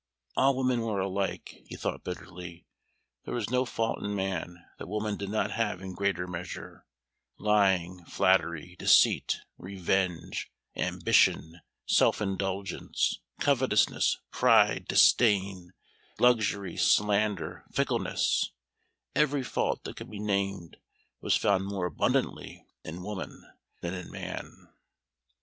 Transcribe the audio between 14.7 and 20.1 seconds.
disdain, luxury, slander, fickleness every fault that could